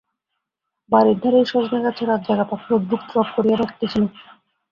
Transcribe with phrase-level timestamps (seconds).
[0.91, 4.03] বাড়ীর ধারেই সজনে গাছে রাতজাগা পাখী অদ্ভুত রব করিয়া ডাকিতেছিল।